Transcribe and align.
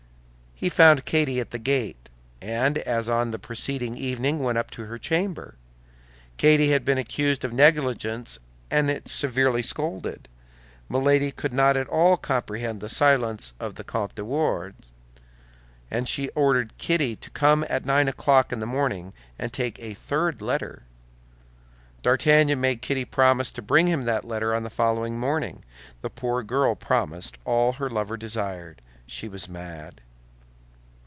He 0.61 0.69
found 0.69 1.05
Kitty 1.05 1.39
at 1.39 1.49
the 1.49 1.57
gate, 1.57 2.07
and, 2.39 2.77
as 2.77 3.09
on 3.09 3.31
the 3.31 3.39
preceding 3.39 3.97
evening, 3.97 4.37
went 4.37 4.59
up 4.59 4.69
to 4.71 4.85
her 4.85 4.99
chamber. 4.99 5.55
Kitty 6.37 6.69
had 6.69 6.85
been 6.85 6.99
accused 6.99 7.43
of 7.43 7.51
negligence 7.51 8.37
and 8.69 9.01
severely 9.07 9.63
scolded. 9.63 10.27
Milady 10.87 11.31
could 11.31 11.51
not 11.51 11.75
at 11.77 11.87
all 11.87 12.15
comprehend 12.15 12.79
the 12.79 12.89
silence 12.89 13.55
of 13.59 13.73
the 13.73 13.83
Comte 13.83 14.13
de 14.13 14.23
Wardes, 14.23 14.85
and 15.89 16.07
she 16.07 16.29
ordered 16.35 16.77
Kitty 16.77 17.15
to 17.15 17.31
come 17.31 17.65
at 17.67 17.83
nine 17.83 18.07
o'clock 18.07 18.51
in 18.53 18.59
the 18.59 18.67
morning 18.67 19.13
to 19.39 19.49
take 19.49 19.79
a 19.79 19.95
third 19.95 20.43
letter. 20.43 20.83
D'Artagnan 22.03 22.61
made 22.61 22.83
Kitty 22.83 23.05
promise 23.05 23.51
to 23.53 23.63
bring 23.63 23.87
him 23.87 24.05
that 24.05 24.25
letter 24.25 24.53
on 24.53 24.61
the 24.61 24.69
following 24.69 25.17
morning. 25.17 25.63
The 26.03 26.11
poor 26.11 26.43
girl 26.43 26.75
promised 26.75 27.39
all 27.45 27.73
her 27.73 27.89
lover 27.89 28.15
desired; 28.15 28.83
she 29.07 29.27
was 29.27 29.49
mad. 29.49 30.01